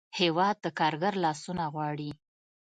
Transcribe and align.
هېواد 0.19 0.55
د 0.61 0.65
کارګر 0.79 1.13
لاسونه 1.25 1.63
غواړي. 1.73 2.11